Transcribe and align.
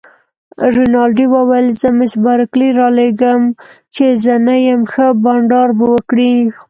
رینالډي 0.75 1.25
وویل: 1.33 1.67
زه 1.79 1.87
مس 1.97 2.13
بارکلي 2.23 2.69
رالېږم، 2.79 3.43
چي 3.93 4.05
زه 4.23 4.33
نه 4.47 4.55
یم، 4.65 4.81
ښه 4.91 5.05
بانډار 5.23 5.69
به 5.77 5.85
وکړئ. 5.93 6.35